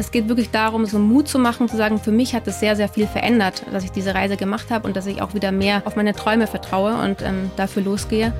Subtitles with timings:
[0.00, 2.74] es geht wirklich darum, so Mut zu machen, zu sagen, für mich hat es sehr,
[2.74, 5.82] sehr viel verändert, dass ich diese Reise gemacht habe und dass ich auch wieder mehr
[5.84, 8.32] auf meine Träume vertraue und ähm, dafür losgehe.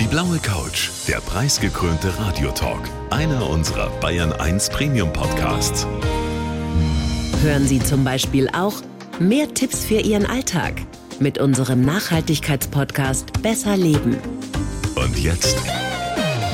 [0.00, 2.80] Die blaue Couch, der preisgekrönte Radiotalk,
[3.10, 5.86] einer unserer Bayern 1 Premium Podcasts.
[7.42, 8.74] Hören Sie zum Beispiel auch
[9.20, 10.74] mehr Tipps für Ihren Alltag
[11.20, 14.18] mit unserem Nachhaltigkeitspodcast Besser Leben.
[14.96, 15.56] Und jetzt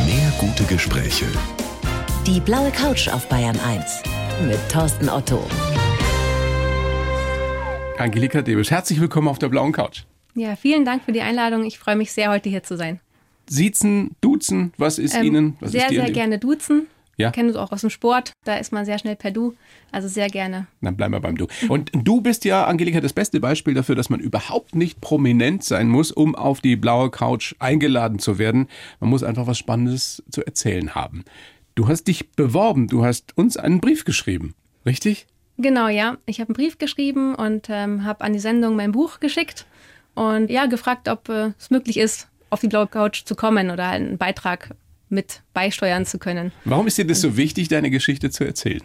[0.04, 1.26] mehr gute Gespräche.
[2.26, 4.02] Die blaue Couch auf Bayern 1
[4.42, 5.42] mit Thorsten Otto.
[7.98, 10.02] Angelika Debisch, herzlich willkommen auf der blauen Couch.
[10.34, 11.64] Ja, vielen Dank für die Einladung.
[11.64, 13.00] Ich freue mich sehr, heute hier zu sein.
[13.48, 15.56] Siezen, duzen, was ist Ähm, Ihnen?
[15.60, 16.88] Was sehr, sehr gerne duzen.
[17.16, 17.30] Ja.
[17.30, 18.32] Kennen es auch aus dem Sport.
[18.44, 19.54] Da ist man sehr schnell per Du.
[19.92, 20.66] Also sehr gerne.
[20.80, 21.46] Dann bleiben wir beim Du.
[21.68, 25.88] Und du bist ja, Angelika, das beste Beispiel dafür, dass man überhaupt nicht prominent sein
[25.88, 28.66] muss, um auf die blaue Couch eingeladen zu werden.
[28.98, 31.24] Man muss einfach was Spannendes zu erzählen haben.
[31.74, 34.54] Du hast dich beworben, du hast uns einen Brief geschrieben,
[34.86, 35.26] richtig?
[35.58, 36.18] Genau, ja.
[36.24, 39.66] Ich habe einen Brief geschrieben und ähm, habe an die Sendung mein Buch geschickt
[40.14, 43.88] und ja, gefragt, ob äh, es möglich ist, auf die blaue Couch zu kommen oder
[43.88, 44.76] einen Beitrag
[45.08, 46.52] mit beisteuern zu können.
[46.64, 48.82] Warum ist dir das so wichtig, deine Geschichte zu erzählen?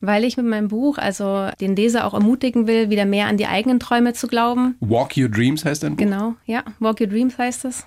[0.00, 3.46] Weil ich mit meinem Buch also den Leser auch ermutigen will, wieder mehr an die
[3.46, 4.76] eigenen Träume zu glauben.
[4.80, 6.04] Walk Your Dreams heißt dein Buch.
[6.04, 6.64] Genau, ja.
[6.80, 7.86] Walk Your Dreams heißt es.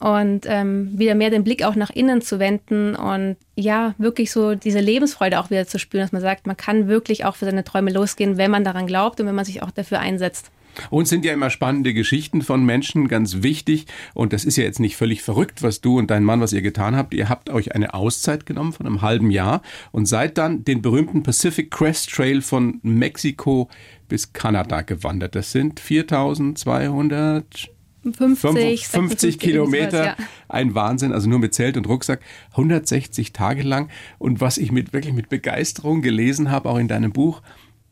[0.00, 4.54] Und ähm, wieder mehr den Blick auch nach innen zu wenden und ja, wirklich so
[4.54, 7.64] diese Lebensfreude auch wieder zu spüren, dass man sagt, man kann wirklich auch für seine
[7.64, 10.50] Träume losgehen, wenn man daran glaubt und wenn man sich auch dafür einsetzt.
[10.88, 13.86] Uns sind ja immer spannende Geschichten von Menschen ganz wichtig.
[14.14, 16.62] Und das ist ja jetzt nicht völlig verrückt, was du und dein Mann, was ihr
[16.62, 17.14] getan habt.
[17.14, 19.62] Ihr habt euch eine Auszeit genommen von einem halben Jahr
[19.92, 23.68] und seid dann den berühmten Pacific Crest Trail von Mexiko
[24.08, 25.34] bis Kanada gewandert.
[25.34, 27.70] Das sind 4200
[28.02, 30.16] 50, 50 Kilometer, ja.
[30.48, 32.20] ein Wahnsinn, also nur mit Zelt und Rucksack,
[32.52, 33.90] 160 Tage lang.
[34.18, 37.42] Und was ich mit wirklich mit Begeisterung gelesen habe, auch in deinem Buch,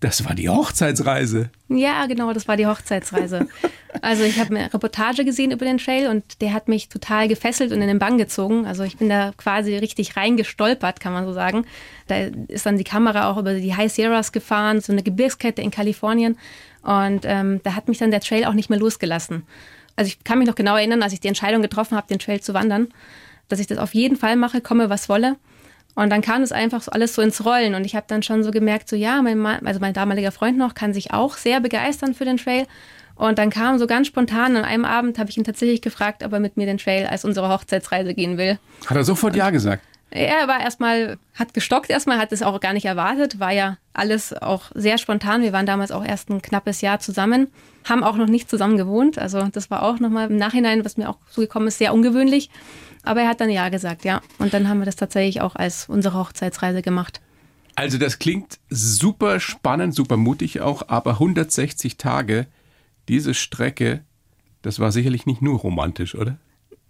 [0.01, 1.51] das war die Hochzeitsreise.
[1.69, 3.49] Ja, genau, das war die Hochzeitsreise.
[4.01, 7.73] Also ich habe eine Reportage gesehen über den Trail und der hat mich total gefesselt
[7.73, 8.65] und in den Bann gezogen.
[8.65, 11.65] Also ich bin da quasi richtig reingestolpert, kann man so sagen.
[12.07, 15.73] Da ist dann die Kamera auch über die High Sierras gefahren, so eine Gebirgskette in
[15.73, 16.39] Kalifornien.
[16.83, 19.43] Und ähm, da hat mich dann der Trail auch nicht mehr losgelassen.
[19.99, 22.41] Also ich kann mich noch genau erinnern, als ich die Entscheidung getroffen habe, den Trail
[22.41, 22.87] zu wandern,
[23.49, 25.35] dass ich das auf jeden Fall mache, komme was wolle.
[25.97, 28.45] Und dann kam es einfach so alles so ins Rollen und ich habe dann schon
[28.45, 31.59] so gemerkt, so ja, mein Mann, also mein damaliger Freund noch, kann sich auch sehr
[31.59, 32.69] begeistern für den Trail.
[33.17, 36.33] Und dann kam so ganz spontan, an einem Abend habe ich ihn tatsächlich gefragt, ob
[36.33, 38.61] er mit mir den Trail als unsere Hochzeitsreise gehen will.
[38.87, 39.83] Hat er sofort Ja gesagt?
[40.11, 44.33] Er war erstmal, hat gestockt erstmal, hat es auch gar nicht erwartet, war ja alles
[44.33, 45.43] auch sehr spontan.
[45.43, 47.49] Wir waren damals auch erst ein knappes Jahr zusammen,
[47.85, 49.19] haben auch noch nicht zusammen gewohnt.
[49.19, 52.49] Also das war auch nochmal im Nachhinein, was mir auch so gekommen ist, sehr ungewöhnlich.
[53.03, 54.23] Aber er hat dann Ja gesagt, ja.
[54.39, 57.21] Und dann haben wir das tatsächlich auch als unsere Hochzeitsreise gemacht.
[57.75, 62.47] Also das klingt super spannend, super mutig auch, aber 160 Tage,
[63.09, 64.03] diese Strecke,
[64.63, 66.39] das war sicherlich nicht nur romantisch, oder?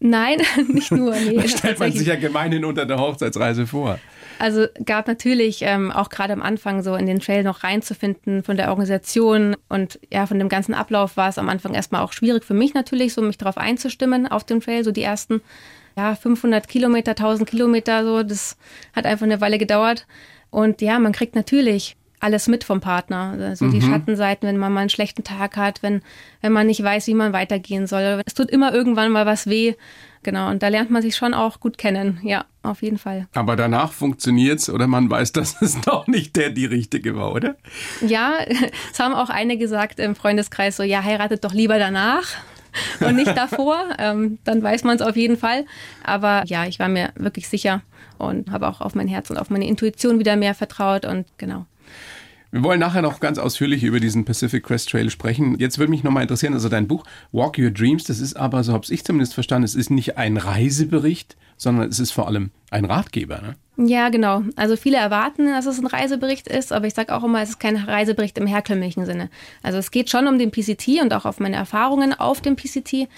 [0.00, 1.14] Nein, nicht nur.
[1.14, 3.98] Nee, Das stellt man sich ja gemeinhin unter der Hochzeitsreise vor.
[4.38, 8.56] Also gab natürlich ähm, auch gerade am Anfang so in den Trail noch reinzufinden von
[8.56, 12.44] der Organisation und ja, von dem ganzen Ablauf war es am Anfang erstmal auch schwierig
[12.44, 15.41] für mich natürlich, so mich darauf einzustimmen auf dem Trail, so die ersten
[15.97, 18.56] ja, 500 Kilometer, 1000 Kilometer, so, das
[18.94, 20.06] hat einfach eine Weile gedauert.
[20.50, 23.37] Und ja, man kriegt natürlich alles mit vom Partner.
[23.41, 26.03] Also die Schattenseiten, wenn man mal einen schlechten Tag hat, wenn,
[26.41, 28.23] wenn man nicht weiß, wie man weitergehen soll.
[28.27, 29.75] Es tut immer irgendwann mal was weh.
[30.23, 32.21] Genau, und da lernt man sich schon auch gut kennen.
[32.23, 33.28] Ja, auf jeden Fall.
[33.34, 37.57] Aber danach funktioniert's oder man weiß, dass es doch nicht der die richtige war, oder?
[38.05, 38.34] Ja,
[38.93, 42.27] es haben auch einige gesagt im Freundeskreis so, ja, heiratet doch lieber danach
[43.01, 43.84] und nicht davor.
[43.99, 45.65] ähm, dann weiß man es auf jeden Fall.
[46.05, 47.83] Aber ja, ich war mir wirklich sicher
[48.19, 51.67] und habe auch auf mein Herz und auf meine Intuition wieder mehr vertraut und genau.
[52.50, 55.59] Wir wollen nachher noch ganz ausführlich über diesen Pacific Crest Trail sprechen.
[55.59, 58.72] Jetzt würde mich nochmal interessieren, also dein Buch Walk Your Dreams, das ist aber, so
[58.72, 62.86] habe ich zumindest verstanden, es ist nicht ein Reisebericht, sondern es ist vor allem ein
[62.86, 63.42] Ratgeber.
[63.42, 63.56] Ne?
[63.86, 64.44] Ja, genau.
[64.56, 67.60] Also viele erwarten, dass es ein Reisebericht ist, aber ich sage auch immer, es ist
[67.60, 69.28] kein Reisebericht im herkömmlichen Sinne.
[69.62, 73.09] Also es geht schon um den PCT und auch auf meine Erfahrungen auf dem PCT.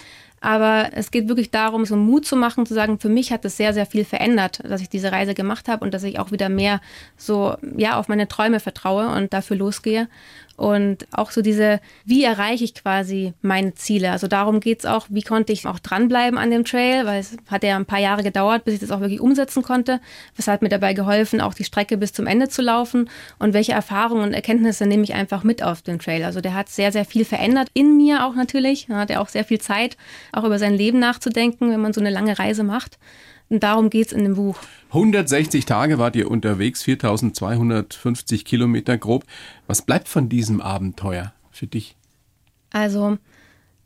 [0.41, 3.57] Aber es geht wirklich darum, so Mut zu machen, zu sagen, für mich hat es
[3.57, 6.49] sehr, sehr viel verändert, dass ich diese Reise gemacht habe und dass ich auch wieder
[6.49, 6.81] mehr
[7.15, 10.09] so, ja, auf meine Träume vertraue und dafür losgehe.
[10.57, 14.11] Und auch so diese, wie erreiche ich quasi meine Ziele?
[14.11, 17.63] Also darum geht's auch, wie konnte ich auch dranbleiben an dem Trail, weil es hat
[17.63, 19.99] ja ein paar Jahre gedauert, bis ich das auch wirklich umsetzen konnte.
[20.35, 23.09] Was hat mir dabei geholfen, auch die Strecke bis zum Ende zu laufen?
[23.39, 26.23] Und welche Erfahrungen und Erkenntnisse nehme ich einfach mit auf den Trail?
[26.23, 28.87] Also der hat sehr, sehr viel verändert, in mir auch natürlich.
[28.87, 29.97] Da hat er auch sehr viel Zeit,
[30.31, 32.99] auch über sein Leben nachzudenken, wenn man so eine lange Reise macht.
[33.51, 34.55] Und darum geht es in dem Buch.
[34.91, 39.25] 160 Tage wart ihr unterwegs, 4250 Kilometer grob.
[39.67, 41.97] Was bleibt von diesem Abenteuer für dich?
[42.71, 43.17] Also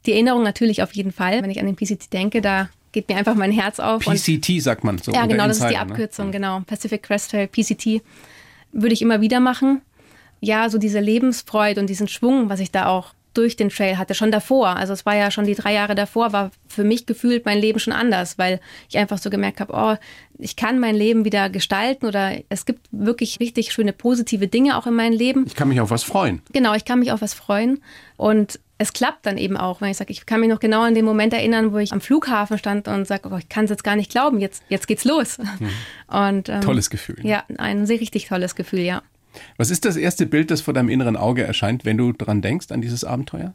[0.05, 1.41] die Erinnerung natürlich auf jeden Fall.
[1.41, 4.03] Wenn ich an den PCT denke, da geht mir einfach mein Herz auf.
[4.03, 5.11] PCT sagt man so.
[5.11, 5.79] Ja, genau, das ist die ne?
[5.79, 6.33] Abkürzung, ne?
[6.33, 6.59] genau.
[6.67, 8.03] Pacific Crest Trail, PCT.
[8.71, 9.81] Würde ich immer wieder machen.
[10.41, 14.15] Ja, so diese Lebensfreude und diesen Schwung, was ich da auch durch den Trail hatte,
[14.15, 14.69] schon davor.
[14.69, 17.79] Also es war ja schon die drei Jahre davor, war für mich gefühlt mein Leben
[17.79, 18.59] schon anders, weil
[18.89, 19.95] ich einfach so gemerkt habe, oh,
[20.37, 24.87] ich kann mein Leben wieder gestalten oder es gibt wirklich richtig schöne positive Dinge auch
[24.87, 25.45] in meinem Leben.
[25.47, 26.41] Ich kann mich auf was freuen.
[26.51, 27.81] Genau, ich kann mich auf was freuen
[28.17, 30.95] und es klappt dann eben auch, wenn ich sage, ich kann mich noch genau an
[30.95, 33.83] den Moment erinnern, wo ich am Flughafen stand und sage, oh, ich kann es jetzt
[33.83, 35.37] gar nicht glauben, jetzt, jetzt geht's los.
[35.37, 35.69] Mhm.
[36.07, 37.17] Und, ähm, tolles Gefühl.
[37.23, 39.01] Ja, ein sehr richtig tolles Gefühl, ja.
[39.57, 42.71] Was ist das erste Bild, das vor deinem inneren Auge erscheint, wenn du daran denkst,
[42.71, 43.53] an dieses Abenteuer?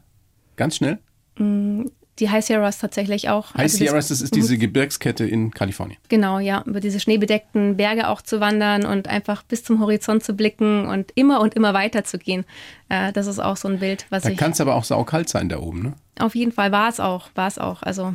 [0.55, 0.99] Ganz schnell?
[1.37, 1.85] Mm,
[2.19, 3.53] die High Sierras tatsächlich auch.
[3.53, 4.59] High also Sierras, das ist diese mhm.
[4.59, 5.97] Gebirgskette in Kalifornien.
[6.09, 6.63] Genau, ja.
[6.65, 11.11] Über diese schneebedeckten Berge auch zu wandern und einfach bis zum Horizont zu blicken und
[11.15, 12.45] immer und immer weiter zu gehen.
[12.89, 14.37] Äh, das ist auch so ein Bild, was da ich.
[14.37, 15.93] Da kann es aber auch saukalt sein da oben, ne?
[16.19, 17.81] Auf jeden Fall war es auch, war es auch.
[17.81, 18.13] Also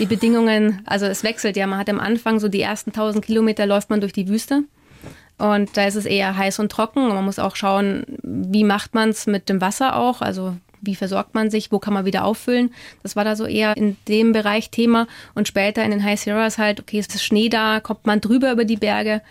[0.00, 1.66] die Bedingungen, also es wechselt ja.
[1.66, 4.64] Man hat am Anfang so die ersten 1000 Kilometer läuft man durch die Wüste.
[5.38, 7.04] Und da ist es eher heiß und trocken.
[7.04, 10.20] Und man muss auch schauen, wie macht man es mit dem Wasser auch.
[10.20, 12.72] Also wie versorgt man sich, wo kann man wieder auffüllen.
[13.02, 15.06] Das war da so eher in dem Bereich Thema.
[15.34, 18.64] Und später in den High Sierras halt, okay, ist Schnee da, kommt man drüber über
[18.64, 19.22] die Berge.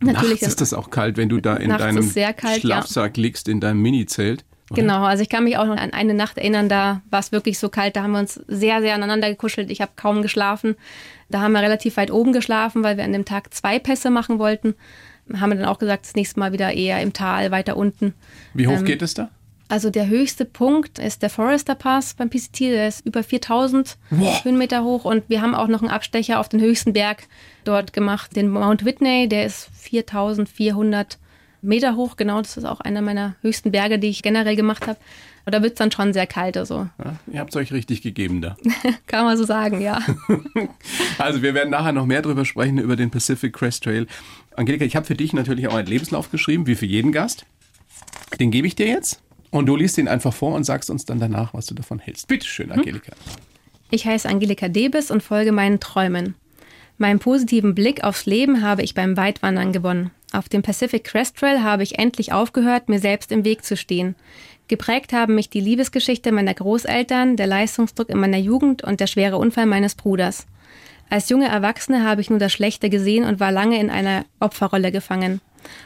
[0.00, 3.22] Natürlich Nachts ist das auch kalt, wenn du da in deinem kalt, Schlafsack ja.
[3.22, 4.44] liegst, in deinem Mini-Zelt.
[4.70, 7.58] Genau, also ich kann mich auch noch an eine Nacht erinnern, da war es wirklich
[7.58, 9.70] so kalt, da haben wir uns sehr, sehr aneinander gekuschelt.
[9.70, 10.74] Ich habe kaum geschlafen.
[11.30, 14.38] Da haben wir relativ weit oben geschlafen, weil wir an dem Tag zwei Pässe machen
[14.38, 14.74] wollten
[15.34, 18.14] haben wir dann auch gesagt, das nächste Mal wieder eher im Tal, weiter unten.
[18.54, 19.30] Wie hoch ähm, geht es da?
[19.68, 24.44] Also der höchste Punkt ist der Forester Pass beim PCT, der ist über 4000 wow.
[24.44, 27.24] Höhenmeter hoch und wir haben auch noch einen Abstecher auf den höchsten Berg
[27.64, 31.18] dort gemacht, den Mount Whitney, der ist 4400
[31.66, 34.98] Meter hoch, genau, das ist auch einer meiner höchsten Berge, die ich generell gemacht habe.
[35.44, 36.56] Und da wird es dann schon sehr kalt.
[36.56, 36.88] Also.
[36.98, 38.56] Ja, ihr habt es euch richtig gegeben da.
[39.06, 40.00] Kann man so sagen, ja.
[41.18, 44.06] also wir werden nachher noch mehr darüber sprechen, über den Pacific Crest Trail.
[44.56, 47.46] Angelika, ich habe für dich natürlich auch einen Lebenslauf geschrieben, wie für jeden Gast.
[48.40, 51.20] Den gebe ich dir jetzt und du liest ihn einfach vor und sagst uns dann
[51.20, 52.26] danach, was du davon hältst.
[52.26, 52.80] Bitte schön, hm?
[52.80, 53.12] Angelika.
[53.90, 56.34] Ich heiße Angelika Debes und folge meinen Träumen.
[56.98, 60.10] Meinen positiven Blick aufs Leben habe ich beim Weitwandern gewonnen.
[60.32, 64.14] Auf dem Pacific Crest Trail habe ich endlich aufgehört, mir selbst im Weg zu stehen.
[64.68, 69.38] Geprägt haben mich die Liebesgeschichte meiner Großeltern, der Leistungsdruck in meiner Jugend und der schwere
[69.38, 70.46] Unfall meines Bruders.
[71.08, 74.90] Als junge Erwachsene habe ich nur das Schlechte gesehen und war lange in einer Opferrolle
[74.90, 75.40] gefangen.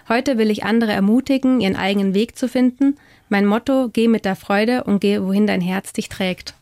[0.09, 2.97] Heute will ich andere ermutigen, ihren eigenen Weg zu finden.
[3.29, 6.55] Mein Motto, geh mit der Freude und geh, wohin dein Herz dich trägt.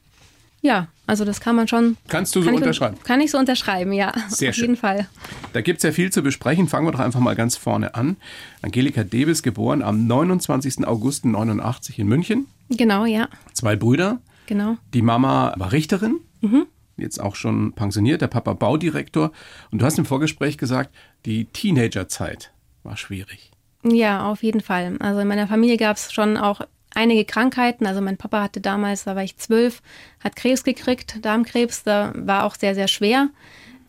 [0.60, 1.96] Ja, also das kann man schon.
[2.08, 2.96] Kannst du so kann unterschreiben?
[2.98, 4.12] Ich, kann ich so unterschreiben, ja.
[4.28, 4.64] Sehr auf schön.
[4.64, 5.08] jeden Fall.
[5.54, 6.68] Da gibt es ja viel zu besprechen.
[6.68, 8.16] Fangen wir doch einfach mal ganz vorne an.
[8.60, 10.86] Angelika Debes, geboren am 29.
[10.86, 12.46] August 89 in München.
[12.68, 13.28] Genau, ja.
[13.54, 14.20] Zwei Brüder.
[14.46, 14.76] Genau.
[14.92, 16.20] Die Mama war Richterin.
[16.42, 16.66] Mhm.
[16.98, 19.32] Jetzt auch schon pensioniert, der Papa Baudirektor.
[19.70, 20.94] Und du hast im Vorgespräch gesagt,
[21.24, 22.52] die Teenagerzeit
[22.82, 23.50] war schwierig.
[23.82, 24.96] Ja, auf jeden Fall.
[25.00, 26.60] Also in meiner Familie gab es schon auch
[26.94, 27.86] einige Krankheiten.
[27.86, 29.82] Also mein Papa hatte damals, da war ich zwölf,
[30.22, 33.28] hat Krebs gekriegt, Darmkrebs, da war auch sehr, sehr schwer.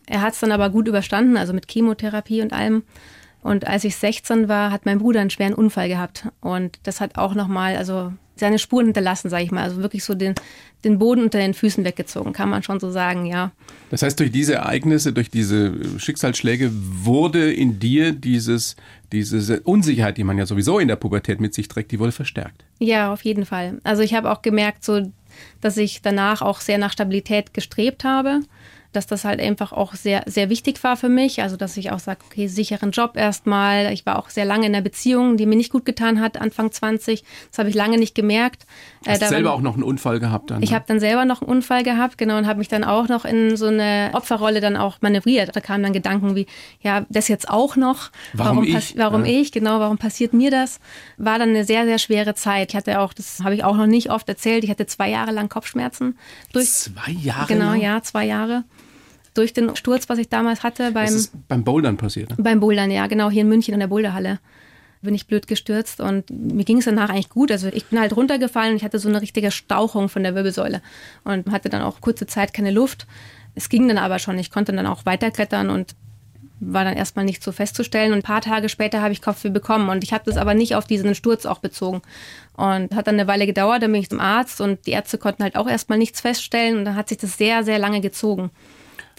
[0.06, 2.82] Er hat es dann aber gut überstanden, also mit Chemotherapie und allem.
[3.42, 6.28] Und als ich 16 war, hat mein Bruder einen schweren Unfall gehabt.
[6.40, 9.62] Und das hat auch nochmal, also seine Spuren hinterlassen, sage ich mal.
[9.62, 10.34] Also wirklich so den,
[10.84, 13.52] den Boden unter den Füßen weggezogen, kann man schon so sagen, ja.
[13.90, 18.76] Das heißt, durch diese Ereignisse, durch diese Schicksalsschläge wurde in dir dieses,
[19.12, 22.64] diese Unsicherheit, die man ja sowieso in der Pubertät mit sich trägt, die wurde verstärkt.
[22.78, 23.80] Ja, auf jeden Fall.
[23.84, 25.10] Also ich habe auch gemerkt, so,
[25.60, 28.40] dass ich danach auch sehr nach Stabilität gestrebt habe
[28.92, 31.42] dass das halt einfach auch sehr, sehr wichtig war für mich.
[31.42, 33.92] Also, dass ich auch sage, okay, sicheren Job erstmal.
[33.92, 36.72] Ich war auch sehr lange in einer Beziehung, die mir nicht gut getan hat, Anfang
[36.72, 37.22] 20.
[37.50, 38.66] Das habe ich lange nicht gemerkt.
[39.06, 40.62] Hast äh, selber auch noch einen Unfall gehabt dann?
[40.62, 40.76] Ich ne?
[40.76, 43.56] habe dann selber noch einen Unfall gehabt, genau, und habe mich dann auch noch in
[43.56, 45.54] so eine Opferrolle dann auch manövriert.
[45.54, 46.46] Da kamen dann Gedanken wie,
[46.80, 48.10] ja, das jetzt auch noch.
[48.32, 48.96] Warum, warum ich?
[48.96, 49.40] Warum ja.
[49.40, 50.80] ich, genau, warum passiert mir das?
[51.16, 52.70] War dann eine sehr, sehr schwere Zeit.
[52.70, 55.30] Ich hatte auch, das habe ich auch noch nicht oft erzählt, ich hatte zwei Jahre
[55.30, 56.18] lang Kopfschmerzen.
[56.52, 57.46] Durch, zwei Jahre?
[57.46, 57.80] Genau, lang?
[57.80, 58.64] ja, zwei Jahre
[59.40, 60.92] durch den Sturz, was ich damals hatte.
[60.92, 62.30] Beim, das ist beim Bouldern passiert?
[62.30, 62.36] Ne?
[62.38, 64.38] Beim Bouldern, ja, genau, hier in München in der Boulderhalle
[65.02, 67.50] bin ich blöd gestürzt und mir ging es danach eigentlich gut.
[67.50, 70.82] Also ich bin halt runtergefallen und ich hatte so eine richtige Stauchung von der Wirbelsäule
[71.24, 73.06] und hatte dann auch kurze Zeit keine Luft.
[73.54, 74.38] Es ging dann aber schon.
[74.38, 75.94] Ich konnte dann auch weiterklettern und
[76.60, 78.12] war dann erstmal nicht so festzustellen.
[78.12, 79.88] Und ein paar Tage später habe ich Kopfweh bekommen.
[79.88, 82.02] Und ich habe das aber nicht auf diesen Sturz auch bezogen.
[82.54, 85.42] Und hat dann eine Weile gedauert, dann bin ich zum Arzt und die Ärzte konnten
[85.42, 86.78] halt auch erstmal nichts feststellen.
[86.78, 88.50] Und dann hat sich das sehr, sehr lange gezogen.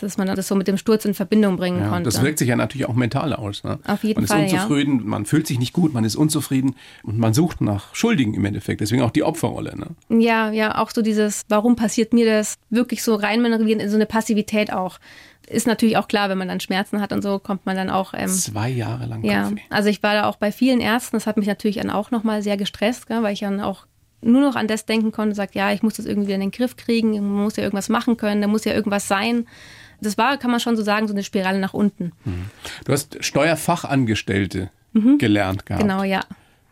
[0.04, 2.10] Dass man das so mit dem Sturz in Verbindung bringen Ja, konnte.
[2.10, 3.64] das wirkt sich ja natürlich auch mental aus.
[3.64, 3.80] Ne?
[3.88, 4.64] Auf jeden man Fall, ist ja.
[4.64, 8.46] unzufrieden, man fühlt sich nicht gut, man ist unzufrieden und man sucht nach Schuldigen im
[8.46, 8.82] Endeffekt.
[8.82, 9.76] Deswegen auch die Opferrolle.
[9.78, 10.22] Ne?
[10.22, 14.06] Ja, ja, auch so dieses, warum passiert mir das, wirklich so reinmanövrieren in so eine
[14.06, 15.00] Passivität auch.
[15.48, 18.14] Ist natürlich auch klar, wenn man dann Schmerzen hat und so, kommt man dann auch.
[18.16, 19.62] Ähm, Zwei Jahre lang ja, Kopfweh.
[19.70, 22.42] also ich war da auch bei vielen Ärzten, das hat mich natürlich dann auch nochmal
[22.42, 23.86] sehr gestresst, gell, weil ich dann auch
[24.22, 26.78] nur noch an das denken konnte, sagt, ja, ich muss das irgendwie in den Griff
[26.78, 29.48] kriegen, man muss ja irgendwas machen können, da muss ja irgendwas sein.
[30.02, 32.12] Das war, kann man schon so sagen, so eine Spirale nach unten.
[32.86, 34.70] Du hast Steuerfachangestellte
[35.18, 35.84] gelernt gehabt.
[35.84, 35.88] Mhm.
[35.88, 36.22] Genau, ja.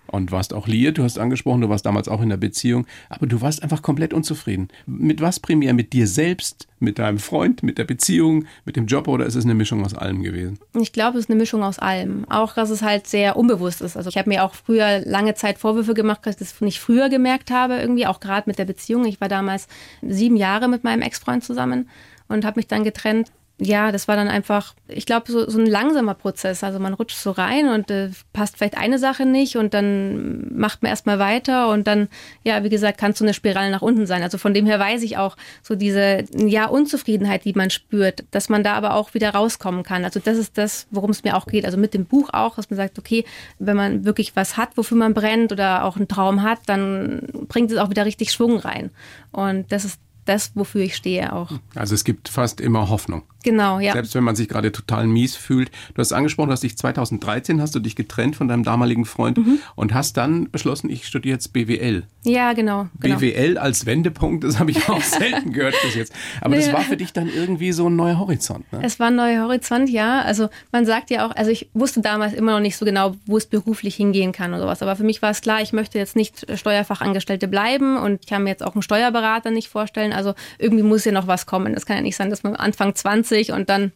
[0.07, 3.27] Und warst auch liiert, du hast angesprochen, du warst damals auch in der Beziehung, aber
[3.27, 4.69] du warst einfach komplett unzufrieden.
[4.87, 5.73] Mit was primär?
[5.75, 9.45] Mit dir selbst, mit deinem Freund, mit der Beziehung, mit dem Job oder ist es
[9.45, 10.57] eine Mischung aus allem gewesen?
[10.73, 12.25] Ich glaube, es ist eine Mischung aus allem.
[12.27, 13.97] Auch, dass es halt sehr unbewusst ist.
[13.97, 17.09] Also ich habe mir auch früher lange Zeit Vorwürfe gemacht, dass ich das nicht früher
[17.09, 19.05] gemerkt habe, irgendwie, auch gerade mit der Beziehung.
[19.05, 19.67] Ich war damals
[20.01, 21.87] sieben Jahre mit meinem Ex-Freund zusammen
[22.29, 23.31] und habe mich dann getrennt.
[23.61, 26.63] Ja, das war dann einfach, ich glaube, so, so ein langsamer Prozess.
[26.63, 30.81] Also man rutscht so rein und äh, passt vielleicht eine Sache nicht und dann macht
[30.81, 32.07] man erstmal weiter und dann,
[32.45, 34.23] ja, wie gesagt, kann es so eine Spirale nach unten sein.
[34.23, 38.47] Also von dem her weiß ich auch so diese, ja, Unzufriedenheit, die man spürt, dass
[38.47, 40.05] man da aber auch wieder rauskommen kann.
[40.05, 41.65] Also das ist das, worum es mir auch geht.
[41.65, 43.25] Also mit dem Buch auch, dass man sagt, okay,
[43.57, 47.71] wenn man wirklich was hat, wofür man brennt oder auch einen Traum hat, dann bringt
[47.71, 48.91] es auch wieder richtig Schwung rein.
[49.33, 51.51] Und das ist das, wofür ich stehe auch.
[51.75, 53.23] Also es gibt fast immer Hoffnung.
[53.43, 53.93] Genau, ja.
[53.93, 55.71] Selbst wenn man sich gerade total mies fühlt.
[55.93, 59.59] Du hast angesprochen, dass dich 2013 hast du dich getrennt von deinem damaligen Freund Mhm.
[59.75, 62.03] und hast dann beschlossen, ich studiere jetzt BWL.
[62.25, 62.87] Ja, genau.
[62.99, 63.15] genau.
[63.17, 66.13] BWL als Wendepunkt, das habe ich auch selten gehört bis jetzt.
[66.41, 66.73] Aber das Nee.
[66.73, 68.71] war für dich dann irgendwie so ein neuer Horizont.
[68.73, 68.81] Ne?
[68.83, 70.21] Es war ein neuer Horizont, ja.
[70.21, 73.37] Also man sagt ja auch, also ich wusste damals immer noch nicht so genau, wo
[73.37, 74.81] es beruflich hingehen kann oder sowas.
[74.81, 78.43] Aber für mich war es klar, ich möchte jetzt nicht Steuerfachangestellte bleiben und ich kann
[78.43, 80.11] mir jetzt auch einen Steuerberater nicht vorstellen.
[80.19, 81.73] Also irgendwie muss ja noch was kommen.
[81.73, 83.91] Das kann ja nicht sein, dass man Anfang 20 und dann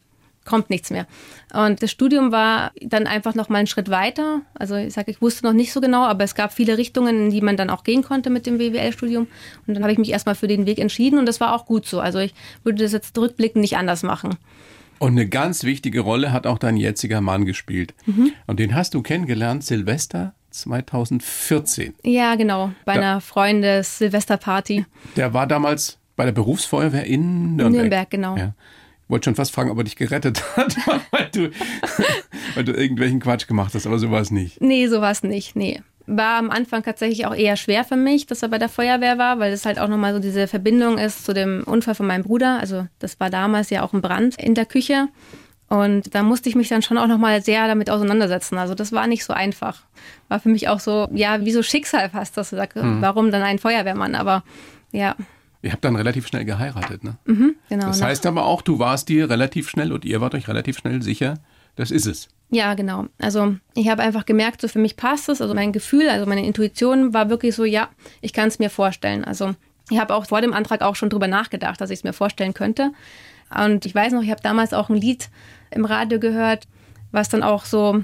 [0.46, 1.06] kommt nichts mehr.
[1.54, 4.42] Und das Studium war dann einfach noch mal einen Schritt weiter.
[4.56, 7.30] Also ich sage, ich wusste noch nicht so genau, aber es gab viele Richtungen, in
[7.30, 9.28] die man dann auch gehen konnte mit dem BWL-Studium.
[9.68, 11.86] Und dann habe ich mich erstmal für den Weg entschieden und das war auch gut
[11.86, 12.02] so.
[12.02, 14.36] Also ich würde das jetzt rückblickend nicht anders machen.
[15.00, 17.94] Und eine ganz wichtige Rolle hat auch dein jetziger Mann gespielt.
[18.06, 18.32] Mhm.
[18.48, 21.94] Und den hast du kennengelernt, Silvester 2014.
[22.04, 22.72] Ja, genau.
[22.86, 24.86] Bei Da- einer Freundes-Silvesterparty.
[25.16, 27.72] Der war damals bei der Berufsfeuerwehr in Nürnberg.
[27.82, 28.38] Nürnberg, genau.
[28.38, 28.54] Ja.
[29.04, 30.76] Ich wollte schon fast fragen, ob er dich gerettet hat,
[31.12, 31.50] weil du,
[32.56, 34.62] weil du irgendwelchen Quatsch gemacht hast, aber so war es nicht.
[34.62, 35.56] Nee, sowas nicht.
[35.56, 35.82] Nee.
[36.06, 39.40] War am Anfang tatsächlich auch eher schwer für mich, dass er bei der Feuerwehr war,
[39.40, 42.60] weil es halt auch nochmal so diese Verbindung ist zu dem Unfall von meinem Bruder.
[42.60, 45.08] Also das war damals ja auch ein Brand in der Küche.
[45.70, 48.58] Und da musste ich mich dann schon auch nochmal sehr damit auseinandersetzen.
[48.58, 49.84] Also das war nicht so einfach.
[50.28, 53.02] War für mich auch so, ja, wie so Schicksal fast, dass du sagst, Hm.
[53.02, 54.14] warum dann ein Feuerwehrmann?
[54.16, 54.44] Aber
[54.92, 55.16] ja,
[55.64, 57.16] Ihr habt dann relativ schnell geheiratet, ne?
[57.70, 57.88] genau.
[57.88, 61.02] Das heißt aber auch, du warst dir relativ schnell und ihr wart euch relativ schnell
[61.02, 61.40] sicher,
[61.78, 62.28] das ist es.
[62.52, 63.06] Ja, genau.
[63.18, 65.42] Also ich habe einfach gemerkt, so für mich passt es.
[65.42, 67.88] Also mein Gefühl, also meine Intuition war wirklich so, ja,
[68.20, 69.24] ich kann es mir vorstellen.
[69.24, 69.56] Also
[69.90, 72.54] ich habe auch vor dem Antrag auch schon drüber nachgedacht, dass ich es mir vorstellen
[72.54, 72.92] könnte.
[73.50, 75.30] Und ich weiß noch, ich habe damals auch ein Lied
[75.72, 76.68] im Radio gehört,
[77.12, 78.04] was dann auch so,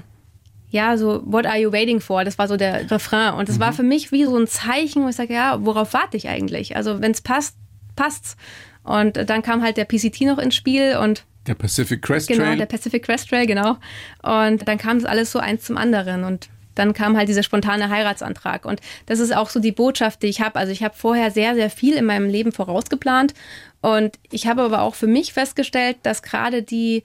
[0.70, 2.24] ja, so, what are you waiting for?
[2.24, 3.34] Das war so der Refrain.
[3.34, 6.16] Und das war für mich wie so ein Zeichen, wo ich sage, ja, worauf warte
[6.16, 6.76] ich eigentlich?
[6.76, 7.56] Also wenn es passt,
[7.96, 8.36] passt's.
[8.84, 12.56] Und dann kam halt der PCT noch ins Spiel und Der Pacific Crest Genau, Trail.
[12.56, 13.76] der Pacific Crest Trail, genau.
[14.22, 17.90] Und dann kam das alles so eins zum anderen und dann kam halt dieser spontane
[17.90, 18.64] Heiratsantrag.
[18.64, 20.56] Und das ist auch so die Botschaft, die ich habe.
[20.58, 23.34] Also ich habe vorher sehr, sehr viel in meinem Leben vorausgeplant.
[23.82, 27.02] Und ich habe aber auch für mich festgestellt, dass gerade die,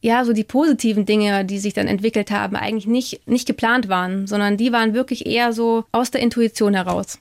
[0.00, 4.26] ja, so die positiven Dinge, die sich dann entwickelt haben, eigentlich nicht, nicht geplant waren,
[4.26, 7.18] sondern die waren wirklich eher so aus der Intuition heraus.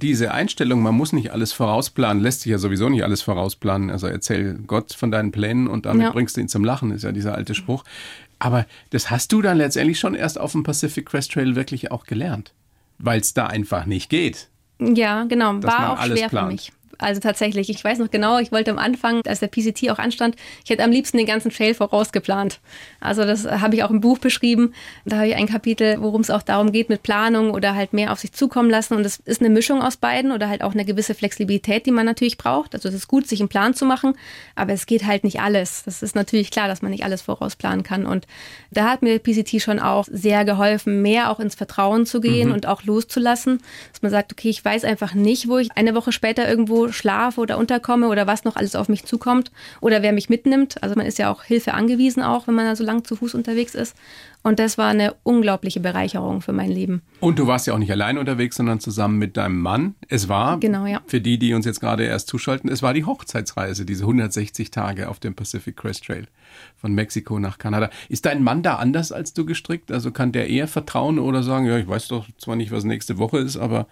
[0.00, 3.90] Diese Einstellung, man muss nicht alles vorausplanen, lässt sich ja sowieso nicht alles vorausplanen.
[3.90, 6.10] Also erzähl Gott von deinen Plänen und damit Ja.
[6.12, 7.82] bringst du ihn zum Lachen, ist ja dieser alte Spruch.
[8.38, 12.04] Aber das hast du dann letztendlich schon erst auf dem Pacific Crest Trail wirklich auch
[12.04, 12.52] gelernt.
[12.98, 14.48] Weil es da einfach nicht geht.
[14.78, 15.60] Ja, genau.
[15.64, 16.46] War auch alles schwer plant.
[16.48, 16.72] für mich.
[16.98, 20.34] Also tatsächlich, ich weiß noch genau, ich wollte am Anfang, als der PCT auch anstand,
[20.64, 22.58] ich hätte am liebsten den ganzen Trail vorausgeplant.
[23.00, 24.74] Also das habe ich auch im Buch beschrieben.
[25.04, 28.10] Da habe ich ein Kapitel, worum es auch darum geht mit Planung oder halt mehr
[28.10, 28.94] auf sich zukommen lassen.
[28.94, 32.04] Und es ist eine Mischung aus beiden oder halt auch eine gewisse Flexibilität, die man
[32.04, 32.74] natürlich braucht.
[32.74, 34.14] Also es ist gut, sich einen Plan zu machen,
[34.56, 35.84] aber es geht halt nicht alles.
[35.84, 38.06] Das ist natürlich klar, dass man nicht alles vorausplanen kann.
[38.06, 38.26] Und
[38.72, 42.66] da hat mir PCT schon auch sehr geholfen, mehr auch ins Vertrauen zu gehen und
[42.66, 43.60] auch loszulassen,
[43.92, 46.92] dass man sagt, okay, ich weiß einfach nicht, wo ich eine Woche später irgendwo wo
[46.92, 50.82] schlafe oder unterkomme oder was noch alles auf mich zukommt oder wer mich mitnimmt.
[50.82, 53.34] Also man ist ja auch Hilfe angewiesen, auch wenn man da so lang zu Fuß
[53.34, 53.94] unterwegs ist.
[54.42, 57.02] Und das war eine unglaubliche Bereicherung für mein Leben.
[57.20, 59.94] Und du warst ja auch nicht allein unterwegs, sondern zusammen mit deinem Mann.
[60.08, 61.00] Es war, genau, ja.
[61.06, 65.08] für die, die uns jetzt gerade erst zuschalten, es war die Hochzeitsreise, diese 160 Tage
[65.08, 66.26] auf dem Pacific Crest Trail
[66.76, 67.90] von Mexiko nach Kanada.
[68.08, 69.90] Ist dein Mann da anders als du gestrickt?
[69.90, 73.18] Also kann der eher vertrauen oder sagen, ja, ich weiß doch zwar nicht, was nächste
[73.18, 73.86] Woche ist, aber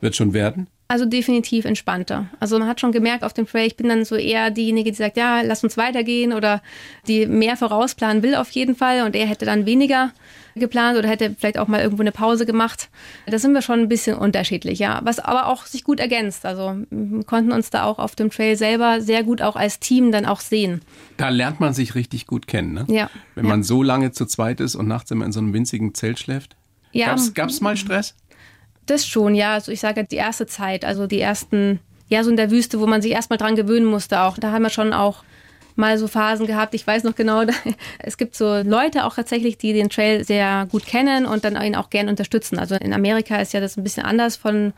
[0.00, 0.68] wird schon werden?
[0.88, 2.26] Also definitiv entspannter.
[2.40, 4.96] Also man hat schon gemerkt auf dem Trail, ich bin dann so eher diejenige, die
[4.96, 6.62] sagt, ja, lass uns weitergehen oder
[7.06, 10.10] die mehr vorausplanen will auf jeden Fall und er hätte dann weniger
[10.56, 12.88] geplant oder hätte vielleicht auch mal irgendwo eine Pause gemacht.
[13.26, 15.00] Da sind wir schon ein bisschen unterschiedlich, ja.
[15.04, 16.44] Was aber auch sich gut ergänzt.
[16.44, 20.10] Also wir konnten uns da auch auf dem Trail selber sehr gut auch als Team
[20.10, 20.80] dann auch sehen.
[21.18, 22.86] Da lernt man sich richtig gut kennen, ne?
[22.88, 23.10] Ja.
[23.36, 23.50] Wenn ja.
[23.50, 26.56] man so lange zu zweit ist und nachts immer in so einem winzigen Zelt schläft.
[26.90, 27.16] Ja.
[27.34, 28.16] Gab es mal Stress?
[28.90, 29.54] Das schon, ja.
[29.54, 31.78] Also ich sage die erste Zeit, also die ersten,
[32.08, 34.36] ja, so in der Wüste, wo man sich erstmal dran gewöhnen musste auch.
[34.36, 35.22] Da haben wir schon auch
[35.76, 36.74] mal so Phasen gehabt.
[36.74, 37.44] Ich weiß noch genau,
[38.00, 41.76] es gibt so Leute auch tatsächlich, die den Trail sehr gut kennen und dann ihn
[41.76, 42.58] auch gerne unterstützen.
[42.58, 44.72] Also in Amerika ist ja das ein bisschen anders von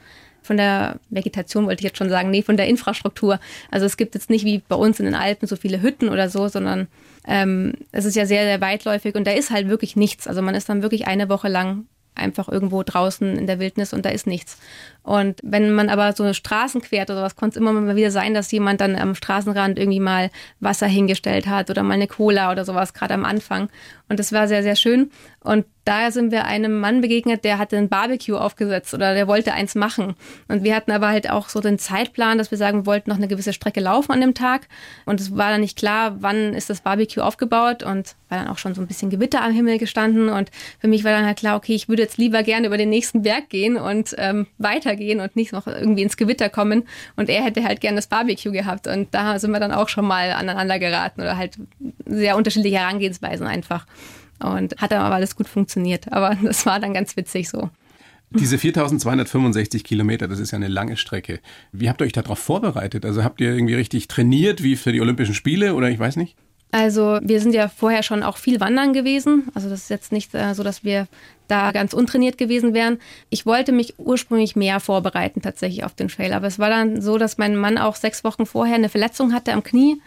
[0.44, 3.38] von der Vegetation wollte ich jetzt schon sagen, nee, von der Infrastruktur.
[3.70, 6.28] Also es gibt jetzt nicht wie bei uns in den Alpen so viele Hütten oder
[6.28, 6.88] so, sondern
[7.28, 10.26] ähm, es ist ja sehr, sehr weitläufig und da ist halt wirklich nichts.
[10.26, 14.04] Also man ist dann wirklich eine Woche lang einfach irgendwo draußen in der Wildnis und
[14.04, 14.58] da ist nichts.
[15.02, 18.34] Und wenn man aber so Straßen quert oder was, konnte es immer mal wieder sein,
[18.34, 20.30] dass jemand dann am Straßenrand irgendwie mal
[20.60, 23.68] Wasser hingestellt hat oder mal eine Cola oder sowas, gerade am Anfang.
[24.08, 25.10] Und das war sehr, sehr schön.
[25.40, 29.54] Und daher sind wir einem Mann begegnet, der hatte ein Barbecue aufgesetzt oder der wollte
[29.54, 30.14] eins machen.
[30.48, 33.16] Und wir hatten aber halt auch so den Zeitplan, dass wir sagen, wir wollten noch
[33.16, 34.68] eine gewisse Strecke laufen an dem Tag.
[35.06, 38.58] Und es war dann nicht klar, wann ist das Barbecue aufgebaut und war dann auch
[38.58, 40.28] schon so ein bisschen Gewitter am Himmel gestanden.
[40.28, 42.90] Und für mich war dann halt klar, okay, ich würde jetzt lieber gerne über den
[42.90, 44.46] nächsten Berg gehen und ähm,
[44.92, 46.84] weitergehen und nicht noch irgendwie ins Gewitter kommen.
[47.16, 48.86] Und er hätte halt gerne das Barbecue gehabt.
[48.86, 51.58] Und da sind wir dann auch schon mal aneinander geraten oder halt
[52.06, 53.86] sehr unterschiedliche Herangehensweisen einfach.
[54.40, 56.12] Und hat dann aber alles gut funktioniert.
[56.12, 57.70] Aber das war dann ganz witzig so.
[58.34, 61.40] Diese 4265 Kilometer, das ist ja eine lange Strecke.
[61.70, 63.04] Wie habt ihr euch darauf vorbereitet?
[63.04, 66.34] Also habt ihr irgendwie richtig trainiert, wie für die Olympischen Spiele oder ich weiß nicht?
[66.74, 69.48] Also wir sind ja vorher schon auch viel wandern gewesen.
[69.54, 71.06] Also das ist jetzt nicht äh, so, dass wir
[71.46, 72.98] da ganz untrainiert gewesen wären.
[73.28, 76.32] Ich wollte mich ursprünglich mehr vorbereiten tatsächlich auf den Trail.
[76.32, 79.52] Aber es war dann so, dass mein Mann auch sechs Wochen vorher eine Verletzung hatte
[79.52, 80.00] am Knie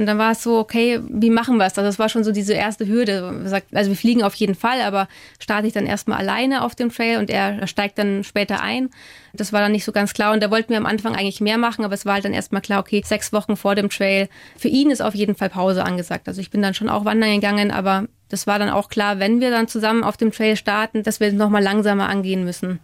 [0.00, 1.76] und dann war es so, okay, wie machen wir es?
[1.76, 3.62] Also das war schon so diese erste Hürde.
[3.72, 5.08] Also wir fliegen auf jeden Fall, aber
[5.38, 8.88] starte ich dann erstmal alleine auf dem Trail und er steigt dann später ein.
[9.34, 11.58] Das war dann nicht so ganz klar und da wollten wir am Anfang eigentlich mehr
[11.58, 14.30] machen, aber es war halt dann erstmal klar, okay, sechs Wochen vor dem Trail.
[14.56, 16.26] Für ihn ist auf jeden Fall Pause angesagt.
[16.26, 19.40] Also ich bin dann schon auch wandern gegangen, aber das war dann auch klar, wenn
[19.40, 22.80] wir dann zusammen auf dem Trail starten, dass wir nochmal langsamer angehen müssen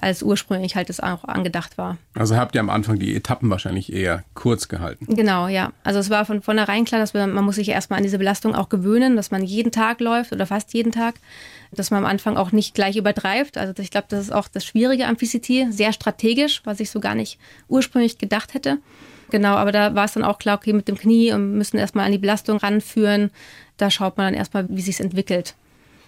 [0.00, 1.98] als ursprünglich halt es auch angedacht war.
[2.14, 5.06] Also habt ihr am Anfang die Etappen wahrscheinlich eher kurz gehalten?
[5.08, 5.72] Genau, ja.
[5.82, 8.54] Also es war von vornherein klar, dass wir, man muss sich erstmal an diese Belastung
[8.54, 11.16] auch gewöhnen, dass man jeden Tag läuft oder fast jeden Tag,
[11.72, 13.58] dass man am Anfang auch nicht gleich übertreibt.
[13.58, 17.00] Also ich glaube, das ist auch das Schwierige am PCT, sehr strategisch, was ich so
[17.00, 18.78] gar nicht ursprünglich gedacht hätte.
[19.30, 22.06] Genau, aber da war es dann auch klar, okay, mit dem Knie und müssen erstmal
[22.06, 23.30] an die Belastung ranführen.
[23.76, 25.54] Da schaut man dann erstmal, wie sich entwickelt.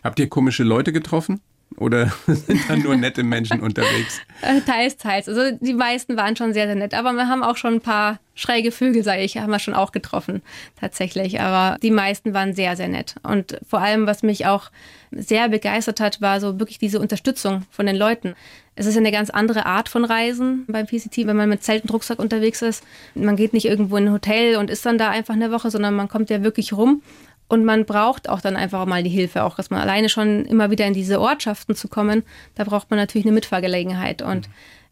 [0.03, 1.41] Habt ihr komische Leute getroffen?
[1.81, 4.21] Oder sind da nur nette Menschen unterwegs?
[4.43, 5.29] Äh, teils, teils.
[5.29, 6.93] Also die meisten waren schon sehr, sehr nett.
[6.93, 9.91] Aber wir haben auch schon ein paar schräge Vögel, sage ich, haben wir schon auch
[9.91, 10.43] getroffen,
[10.79, 11.41] tatsächlich.
[11.41, 13.17] Aber die meisten waren sehr, sehr nett.
[13.23, 14.71] Und vor allem, was mich auch
[15.11, 18.35] sehr begeistert hat, war so wirklich diese Unterstützung von den Leuten.
[18.77, 21.93] Es ist eine ganz andere Art von Reisen beim PCT, wenn man mit Zelt und
[21.93, 22.85] Rucksack unterwegs ist.
[23.15, 25.95] Man geht nicht irgendwo in ein Hotel und ist dann da einfach eine Woche, sondern
[25.95, 27.03] man kommt ja wirklich rum
[27.51, 30.71] und man braucht auch dann einfach mal die Hilfe, auch dass man alleine schon immer
[30.71, 32.23] wieder in diese Ortschaften zu kommen,
[32.55, 34.23] da braucht man natürlich eine Mitfahrgelegenheit.
[34.23, 34.49] Und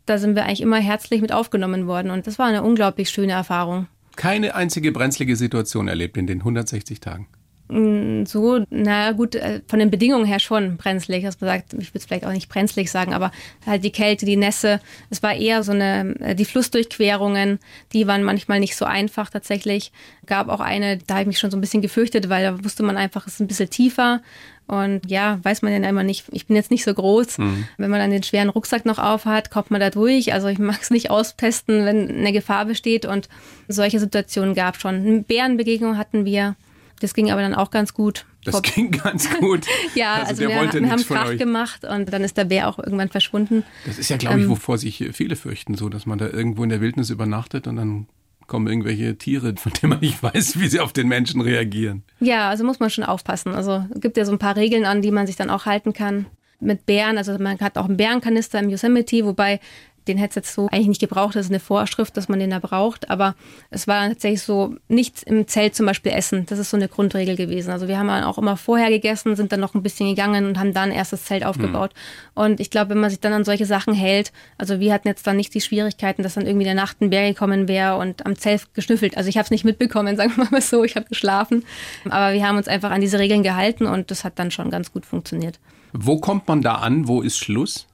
[0.07, 2.11] da sind wir eigentlich immer herzlich mit aufgenommen worden.
[2.11, 3.87] Und das war eine unglaublich schöne Erfahrung.
[4.16, 7.29] Keine einzige brenzlige Situation erlebt in den 160 Tagen.
[7.68, 11.98] Mm, so, na gut, äh, von den Bedingungen her schon brenzlig, man sagt, ich würde
[11.98, 13.31] es vielleicht auch nicht brenzlig sagen, aber
[13.66, 17.59] halt die Kälte, die Nässe, es war eher so eine, äh, die Flussdurchquerungen,
[17.92, 19.92] die waren manchmal nicht so einfach tatsächlich.
[20.26, 22.83] Gab auch eine, da habe ich mich schon so ein bisschen gefürchtet, weil da wusste
[22.83, 24.22] man einfach, es ist ein bisschen tiefer.
[24.66, 26.26] Und ja, weiß man ja immer nicht.
[26.31, 27.38] Ich bin jetzt nicht so groß.
[27.38, 27.66] Mhm.
[27.78, 30.35] Wenn man dann den schweren Rucksack noch aufhat, kommt man da durch.
[30.35, 33.07] Also ich mag es nicht austesten, wenn eine Gefahr besteht.
[33.07, 33.31] Und
[33.66, 34.96] solche Situationen gab es schon.
[34.96, 36.54] Eine Bärenbegegnung hatten wir.
[36.98, 38.26] Das ging aber dann auch ganz gut.
[38.44, 39.66] Das Vor ging ganz gut.
[39.94, 43.08] ja, also, also wir, wir haben Krach gemacht und dann ist der Bär auch irgendwann
[43.08, 43.64] verschwunden.
[43.87, 46.62] Das ist ja, glaube ich, ähm, wovor sich viele fürchten, so dass man da irgendwo
[46.62, 48.06] in der Wildnis übernachtet und dann
[48.48, 52.02] kommen irgendwelche Tiere, von denen man nicht weiß, wie sie auf den Menschen reagieren.
[52.18, 53.54] Ja, also muss man schon aufpassen.
[53.54, 55.92] Also es gibt ja so ein paar Regeln an, die man sich dann auch halten
[55.92, 56.26] kann.
[56.61, 59.61] Mit Bären, also man hat auch einen Bärenkanister im Yosemite, wobei
[60.09, 61.37] den hätte es jetzt so eigentlich nicht gebraucht.
[61.37, 63.11] Das ist eine Vorschrift, dass man den da braucht.
[63.11, 63.35] Aber
[63.71, 66.47] es war tatsächlich so, nichts im Zelt zum Beispiel essen.
[66.47, 67.71] Das ist so eine Grundregel gewesen.
[67.71, 70.75] Also wir haben auch immer vorher gegessen, sind dann noch ein bisschen gegangen und haben
[70.75, 71.92] dann erst das Zelt aufgebaut.
[71.94, 72.42] Mhm.
[72.42, 75.27] Und ich glaube, wenn man sich dann an solche Sachen hält, also wir hatten jetzt
[75.27, 78.37] dann nicht die Schwierigkeiten, dass dann irgendwie der Nacht ein Bär gekommen wäre und am
[78.37, 79.16] Zelt geschnüffelt.
[79.16, 80.85] Also ich habe es nicht mitbekommen, sagen wir mal so.
[80.85, 81.64] Ich habe geschlafen.
[82.09, 84.92] Aber wir haben uns einfach an diese Regeln gehalten und das hat dann schon ganz
[84.92, 85.59] gut funktioniert.
[85.92, 87.09] Wo kommt man da an?
[87.09, 87.87] Wo ist Schluss?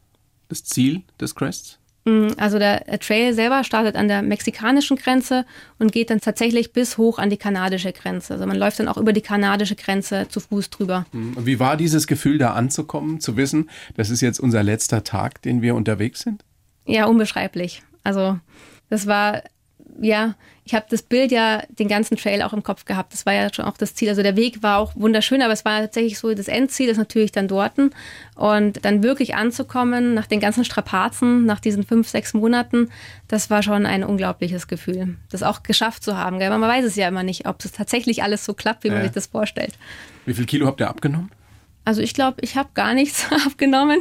[0.49, 1.79] Das Ziel des Crests?
[2.05, 5.47] Mm, also der Trail selber startet an der mexikanischen Grenze
[5.79, 8.35] und geht dann tatsächlich bis hoch an die kanadische Grenze.
[8.35, 11.07] Also man läuft dann auch über die kanadische Grenze zu Fuß drüber.
[11.13, 15.05] Mm, und wie war dieses Gefühl, da anzukommen, zu wissen, das ist jetzt unser letzter
[15.05, 16.45] Tag, den wir unterwegs sind?
[16.87, 17.83] Ja, unbeschreiblich.
[18.03, 18.39] Also
[18.91, 19.43] das war
[20.01, 23.13] ja, ich habe das Bild ja den ganzen Trail auch im Kopf gehabt.
[23.13, 24.09] Das war ja schon auch das Ziel.
[24.09, 27.33] Also der Weg war auch wunderschön, aber es war tatsächlich so, das Endziel ist natürlich
[27.33, 27.73] dann dort.
[28.35, 32.91] Und dann wirklich anzukommen nach den ganzen Strapazen, nach diesen fünf, sechs Monaten,
[33.29, 36.39] das war schon ein unglaubliches Gefühl, das auch geschafft zu haben.
[36.39, 36.51] Gell?
[36.51, 39.13] Man weiß es ja immer nicht, ob es tatsächlich alles so klappt, wie man sich
[39.13, 39.75] das vorstellt.
[40.25, 41.31] Wie viel Kilo habt ihr abgenommen?
[41.87, 44.01] Also ich glaube, ich habe gar nichts abgenommen.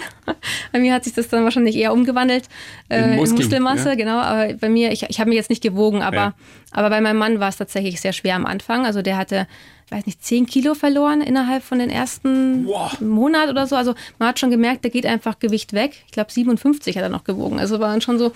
[0.71, 2.45] bei mir hat sich das dann wahrscheinlich eher umgewandelt
[2.89, 3.95] äh, in, Muskeln, in Muskelmasse, ja.
[3.95, 4.17] genau.
[4.19, 6.33] Aber bei mir, ich, ich habe mich jetzt nicht gewogen, aber, ja.
[6.71, 8.85] aber bei meinem Mann war es tatsächlich sehr schwer am Anfang.
[8.85, 9.47] Also der hatte,
[9.85, 12.99] ich weiß nicht, 10 Kilo verloren innerhalb von den ersten wow.
[13.01, 13.75] Monat oder so.
[13.75, 16.03] Also man hat schon gemerkt, da geht einfach Gewicht weg.
[16.05, 17.59] Ich glaube 57 hat er noch gewogen.
[17.59, 18.31] Also war dann schon so,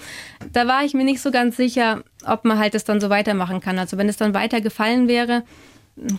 [0.51, 3.61] da war ich mir nicht so ganz sicher, ob man halt das dann so weitermachen
[3.61, 3.79] kann.
[3.79, 5.43] Also wenn es dann weiter gefallen wäre,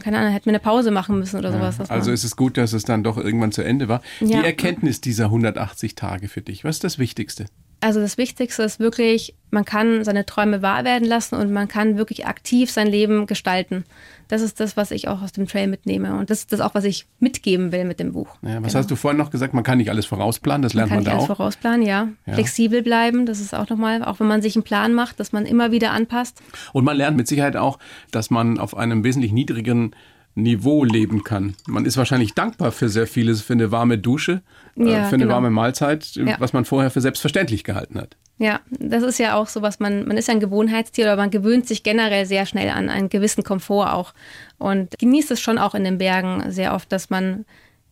[0.00, 1.78] keine Ahnung, hätten wir eine Pause machen müssen oder sowas.
[1.78, 4.02] Ja, also ist es gut, dass es dann doch irgendwann zu Ende war.
[4.20, 4.40] Ja.
[4.40, 7.46] Die Erkenntnis dieser 180 Tage für dich, was ist das Wichtigste?
[7.80, 11.96] Also das Wichtigste ist wirklich, man kann seine Träume wahr werden lassen und man kann
[11.96, 13.84] wirklich aktiv sein Leben gestalten.
[14.26, 16.18] Das ist das, was ich auch aus dem Trail mitnehme.
[16.18, 18.36] Und das ist das auch, was ich mitgeben will mit dem Buch.
[18.42, 18.74] Ja, was genau.
[18.74, 19.54] hast du vorhin noch gesagt?
[19.54, 21.14] Man kann nicht alles vorausplanen, das lernt man, man da auch.
[21.14, 22.08] Man kann alles vorausplanen, ja.
[22.26, 22.34] ja.
[22.34, 25.46] Flexibel bleiben, das ist auch nochmal, auch wenn man sich einen Plan macht, dass man
[25.46, 26.42] immer wieder anpasst.
[26.72, 27.78] Und man lernt mit Sicherheit auch,
[28.10, 29.94] dass man auf einem wesentlich niedrigeren
[30.42, 31.54] Niveau leben kann.
[31.66, 34.42] Man ist wahrscheinlich dankbar für sehr vieles, für eine warme Dusche,
[34.76, 35.34] äh, ja, für eine genau.
[35.34, 36.36] warme Mahlzeit, ja.
[36.38, 38.16] was man vorher für selbstverständlich gehalten hat.
[38.38, 41.30] Ja, das ist ja auch so was, man, man ist ja ein Gewohnheitstier, aber man
[41.30, 44.14] gewöhnt sich generell sehr schnell an einen gewissen Komfort auch
[44.58, 47.44] und genießt es schon auch in den Bergen sehr oft, dass man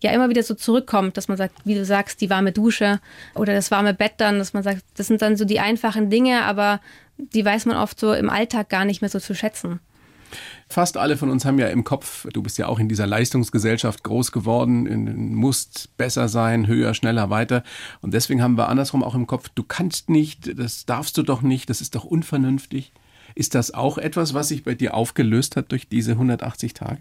[0.03, 3.01] ja immer wieder so zurückkommt, dass man sagt, wie du sagst, die warme Dusche
[3.35, 6.45] oder das warme Bett dann, dass man sagt, das sind dann so die einfachen Dinge,
[6.45, 6.81] aber
[7.17, 9.81] die weiß man oft so im Alltag gar nicht mehr so zu schätzen.
[10.68, 14.03] Fast alle von uns haben ja im Kopf, du bist ja auch in dieser Leistungsgesellschaft
[14.03, 17.62] groß geworden, musst besser sein, höher, schneller, weiter.
[18.01, 21.42] Und deswegen haben wir andersrum auch im Kopf, du kannst nicht, das darfst du doch
[21.42, 22.92] nicht, das ist doch unvernünftig.
[23.35, 27.01] Ist das auch etwas, was sich bei dir aufgelöst hat durch diese 180 Tage?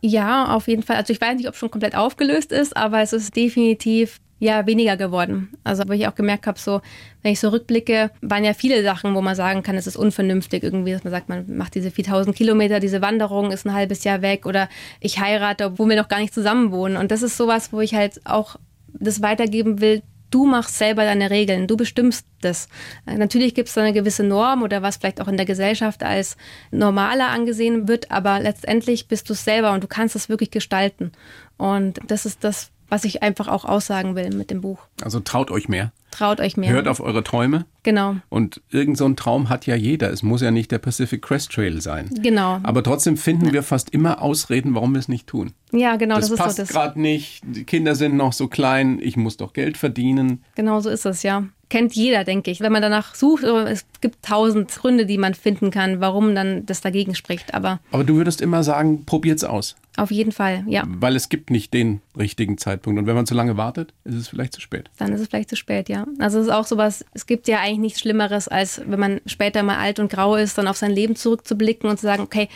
[0.00, 0.96] Ja, auf jeden Fall.
[0.96, 4.66] Also ich weiß nicht, ob es schon komplett aufgelöst ist, aber es ist definitiv ja
[4.66, 5.50] weniger geworden.
[5.64, 6.80] Also wo ich auch gemerkt habe, so
[7.22, 10.62] wenn ich so rückblicke, waren ja viele Sachen, wo man sagen kann, es ist unvernünftig
[10.62, 14.22] irgendwie, dass man sagt, man macht diese 4000 Kilometer, diese Wanderung ist ein halbes Jahr
[14.22, 14.68] weg oder
[15.00, 16.96] ich heirate, obwohl wir noch gar nicht zusammen wohnen.
[16.96, 18.56] Und das ist sowas, wo ich halt auch
[18.92, 20.02] das weitergeben will.
[20.30, 22.68] Du machst selber deine Regeln, du bestimmst das.
[23.06, 26.36] Natürlich gibt es da eine gewisse Norm oder was vielleicht auch in der Gesellschaft als
[26.70, 31.12] normaler angesehen wird, aber letztendlich bist du es selber und du kannst es wirklich gestalten.
[31.56, 34.78] Und das ist das, was ich einfach auch aussagen will mit dem Buch.
[35.02, 35.92] Also traut euch mehr.
[36.10, 36.70] Traut euch mehr.
[36.70, 37.66] Hört auf eure Träume.
[37.82, 38.16] Genau.
[38.28, 40.10] Und irgend so ein Traum hat ja jeder.
[40.10, 42.08] Es muss ja nicht der Pacific Crest Trail sein.
[42.22, 42.60] Genau.
[42.62, 43.52] Aber trotzdem finden ja.
[43.52, 45.52] wir fast immer Ausreden, warum wir es nicht tun.
[45.70, 46.16] Ja, genau.
[46.16, 47.42] Das, das passt gerade nicht.
[47.44, 48.98] Die Kinder sind noch so klein.
[49.02, 50.44] Ich muss doch Geld verdienen.
[50.54, 52.60] Genau so ist es, ja kennt jeder, denke ich.
[52.60, 56.80] Wenn man danach sucht, es gibt tausend Gründe, die man finden kann, warum dann das
[56.80, 57.54] dagegen spricht.
[57.54, 59.76] Aber, Aber du würdest immer sagen, probiert's aus.
[59.96, 60.84] Auf jeden Fall, ja.
[60.86, 63.00] Weil es gibt nicht den richtigen Zeitpunkt.
[63.00, 64.90] Und wenn man zu lange wartet, ist es vielleicht zu spät.
[64.96, 66.06] Dann ist es vielleicht zu spät, ja.
[66.20, 69.64] Also es ist auch sowas, es gibt ja eigentlich nichts Schlimmeres, als wenn man später
[69.64, 72.48] mal alt und grau ist, dann auf sein Leben zurückzublicken und zu sagen, okay,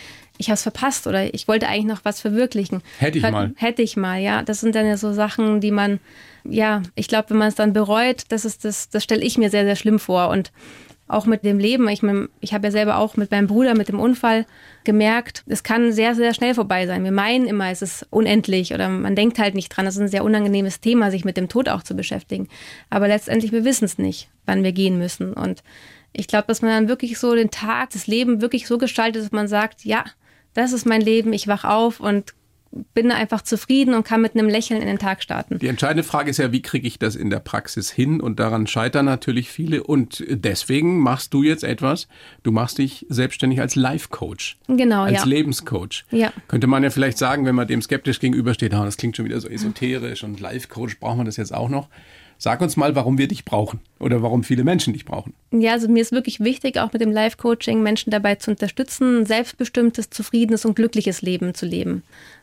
[0.42, 2.82] ich habe es verpasst oder ich wollte eigentlich noch was verwirklichen.
[2.98, 3.54] Hätte ich mal.
[3.56, 4.42] Hätte ich mal, ja.
[4.42, 6.00] Das sind dann ja so Sachen, die man,
[6.44, 9.50] ja, ich glaube, wenn man es dann bereut, das ist das, das stelle ich mir
[9.50, 10.28] sehr, sehr schlimm vor.
[10.28, 10.50] Und
[11.08, 11.88] auch mit dem Leben.
[11.88, 14.46] Ich, mein, ich habe ja selber auch mit meinem Bruder, mit dem Unfall
[14.84, 17.04] gemerkt, es kann sehr, sehr schnell vorbei sein.
[17.04, 19.84] Wir meinen immer, es ist unendlich oder man denkt halt nicht dran.
[19.84, 22.48] Das ist ein sehr unangenehmes Thema, sich mit dem Tod auch zu beschäftigen.
[22.90, 25.34] Aber letztendlich, wir wissen es nicht, wann wir gehen müssen.
[25.34, 25.62] Und
[26.12, 29.32] ich glaube, dass man dann wirklich so den Tag, das Leben wirklich so gestaltet, dass
[29.32, 30.04] man sagt, ja,
[30.54, 32.34] das ist mein Leben, ich wach auf und
[32.94, 35.58] bin einfach zufrieden und kann mit einem Lächeln in den Tag starten.
[35.58, 38.20] Die entscheidende Frage ist ja, wie kriege ich das in der Praxis hin?
[38.20, 39.82] Und daran scheitern natürlich viele.
[39.82, 42.08] Und deswegen machst du jetzt etwas.
[42.42, 44.58] Du machst dich selbstständig als Life-Coach.
[44.68, 45.24] Genau, als ja.
[45.24, 46.04] Lebenscoach.
[46.10, 46.32] Ja.
[46.48, 49.40] Könnte man ja vielleicht sagen, wenn man dem skeptisch gegenübersteht, oh, das klingt schon wieder
[49.40, 51.88] so esoterisch und Life-Coach, braucht man das jetzt auch noch?
[52.42, 55.32] Sag uns mal, warum wir dich brauchen oder warum viele Menschen dich brauchen.
[55.52, 59.26] Ja, also mir ist wirklich wichtig, auch mit dem Life-Coaching Menschen dabei zu unterstützen, ein
[59.26, 62.02] selbstbestimmtes, zufriedenes und glückliches Leben zu leben.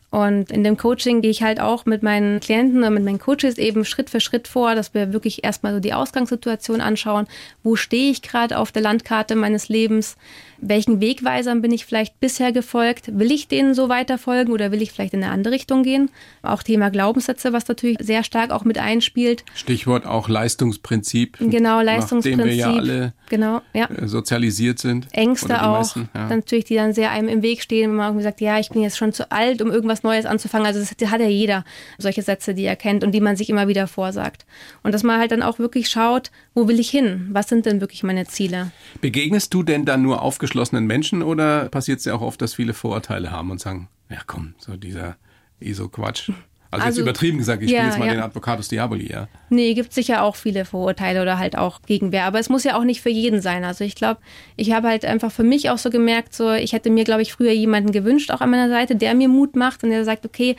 [0.09, 3.57] Und in dem Coaching gehe ich halt auch mit meinen Klienten und mit meinen Coaches
[3.57, 7.27] eben Schritt für Schritt vor, dass wir wirklich erstmal so die Ausgangssituation anschauen.
[7.61, 10.15] Wo stehe ich gerade auf der Landkarte meines Lebens?
[10.61, 13.17] Welchen Wegweisern bin ich vielleicht bisher gefolgt?
[13.17, 16.09] Will ich denen so weiter folgen oder will ich vielleicht in eine andere Richtung gehen?
[16.41, 19.45] Auch Thema Glaubenssätze, was natürlich sehr stark auch mit einspielt.
[19.55, 21.37] Stichwort auch Leistungsprinzip.
[21.39, 22.37] Genau, Leistungsprinzip.
[22.37, 23.89] Nachdem wir ja alle genau, ja.
[23.89, 25.07] Äh, sozialisiert sind.
[25.11, 25.77] Ängste auch.
[25.77, 26.27] Meisten, ja.
[26.27, 28.81] Natürlich, die dann sehr einem im Weg stehen, wenn man irgendwie sagt, ja, ich bin
[28.81, 30.67] jetzt schon zu alt, um irgendwas Neues anzufangen.
[30.67, 31.63] Also das hat ja jeder,
[31.97, 34.45] solche Sätze, die er kennt und die man sich immer wieder vorsagt.
[34.83, 37.29] Und dass man halt dann auch wirklich schaut, wo will ich hin?
[37.31, 38.71] Was sind denn wirklich meine Ziele?
[38.99, 42.55] Begegnest du denn dann nur aufgeschlossen aufgeschlossenen Menschen oder passiert es ja auch oft, dass
[42.55, 45.15] viele Vorurteile haben und sagen, ja komm, so dieser
[45.59, 46.31] ESO-Quatsch.
[46.71, 48.13] Also, also, jetzt übertrieben gesagt, ich ja, spiele jetzt mal ja.
[48.13, 49.27] den Advocatus Diaboli, ja.
[49.49, 52.25] Nee, gibt sicher auch viele Vorurteile oder halt auch Gegenwehr.
[52.25, 53.63] Aber es muss ja auch nicht für jeden sein.
[53.63, 54.21] Also ich glaube,
[54.55, 57.33] ich habe halt einfach für mich auch so gemerkt, so ich hätte mir, glaube ich,
[57.33, 60.55] früher jemanden gewünscht, auch an meiner Seite, der mir Mut macht und der sagt, okay,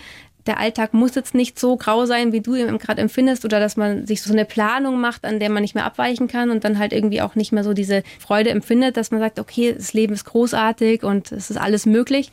[0.46, 3.76] der Alltag muss jetzt nicht so grau sein, wie du ihn gerade empfindest, oder dass
[3.76, 6.78] man sich so eine Planung macht, an der man nicht mehr abweichen kann und dann
[6.78, 10.14] halt irgendwie auch nicht mehr so diese Freude empfindet, dass man sagt, okay, das Leben
[10.14, 12.32] ist großartig und es ist alles möglich.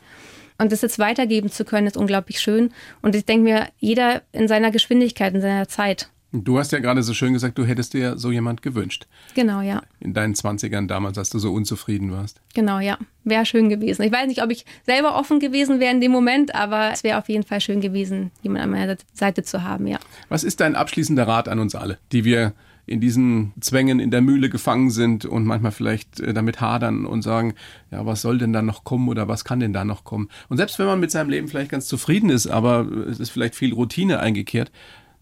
[0.58, 2.72] Und das jetzt weitergeben zu können, ist unglaublich schön.
[3.00, 6.08] Und ich denke mir, jeder in seiner Geschwindigkeit, in seiner Zeit.
[6.30, 9.06] Du hast ja gerade so schön gesagt, du hättest dir so jemand gewünscht.
[9.34, 9.82] Genau, ja.
[10.00, 12.42] In deinen Zwanzigern damals, als du so unzufrieden warst.
[12.54, 12.98] Genau, ja.
[13.24, 14.02] Wäre schön gewesen.
[14.02, 17.18] Ich weiß nicht, ob ich selber offen gewesen wäre in dem Moment, aber es wäre
[17.18, 19.98] auf jeden Fall schön gewesen, jemand an meiner Seite zu haben, ja.
[20.28, 22.52] Was ist dein abschließender Rat an uns alle, die wir
[22.84, 27.22] in diesen Zwängen in der Mühle gefangen sind und manchmal vielleicht äh, damit hadern und
[27.22, 27.54] sagen,
[27.90, 30.28] ja, was soll denn da noch kommen oder was kann denn da noch kommen?
[30.48, 33.54] Und selbst wenn man mit seinem Leben vielleicht ganz zufrieden ist, aber es ist vielleicht
[33.54, 34.72] viel Routine eingekehrt,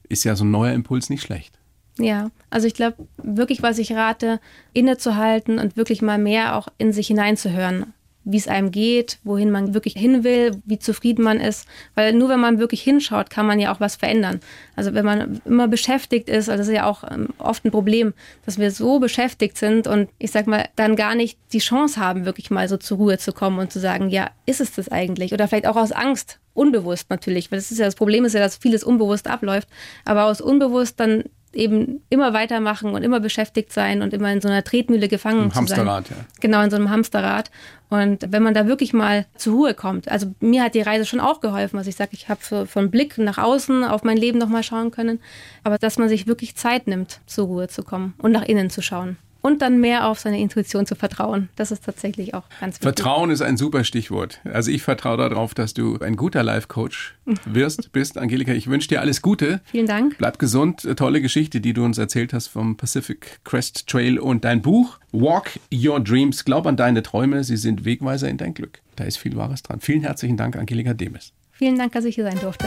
[0.08, 1.58] ist ja so ein neuer Impuls nicht schlecht.
[1.98, 4.40] Ja, also ich glaube wirklich, was ich rate,
[4.72, 7.94] innezuhalten und wirklich mal mehr auch in sich hineinzuhören
[8.26, 11.66] wie es einem geht, wohin man wirklich hin will, wie zufrieden man ist.
[11.94, 14.40] Weil nur wenn man wirklich hinschaut, kann man ja auch was verändern.
[14.74, 18.14] Also wenn man immer beschäftigt ist, also das ist ja auch ähm, oft ein Problem,
[18.44, 22.26] dass wir so beschäftigt sind und ich sag mal, dann gar nicht die Chance haben,
[22.26, 25.32] wirklich mal so zur Ruhe zu kommen und zu sagen, ja, ist es das eigentlich?
[25.32, 28.40] Oder vielleicht auch aus Angst, unbewusst natürlich, weil das ist ja das Problem ist ja,
[28.40, 29.68] dass vieles unbewusst abläuft,
[30.04, 31.24] aber aus unbewusst dann
[31.56, 35.50] eben immer weitermachen und immer beschäftigt sein und immer in so einer Tretmühle gefangen Im
[35.50, 36.16] zu Hamsterrad, sein.
[36.18, 36.24] Ja.
[36.40, 37.50] Genau, in so einem Hamsterrad.
[37.88, 41.20] Und wenn man da wirklich mal zur Ruhe kommt, also mir hat die Reise schon
[41.20, 44.62] auch geholfen, was ich sage, ich habe von Blick nach außen auf mein Leben nochmal
[44.62, 45.20] schauen können,
[45.62, 48.82] aber dass man sich wirklich Zeit nimmt, zur Ruhe zu kommen und nach innen zu
[48.82, 49.16] schauen
[49.46, 51.50] und dann mehr auf seine Intuition zu vertrauen.
[51.54, 52.82] Das ist tatsächlich auch ganz wichtig.
[52.82, 54.40] Vertrauen ist ein super Stichwort.
[54.44, 58.18] Also ich vertraue darauf, dass du ein guter Life-Coach wirst, bist.
[58.18, 59.60] Angelika, ich wünsche dir alles Gute.
[59.64, 60.18] Vielen Dank.
[60.18, 60.82] Bleib gesund.
[60.96, 65.60] Tolle Geschichte, die du uns erzählt hast vom Pacific Crest Trail und dein Buch Walk
[65.72, 66.44] Your Dreams.
[66.44, 68.80] Glaub an deine Träume, sie sind Wegweiser in dein Glück.
[68.96, 69.78] Da ist viel Wahres dran.
[69.78, 71.32] Vielen herzlichen Dank, Angelika Demes.
[71.52, 72.66] Vielen Dank, dass ich hier sein durfte.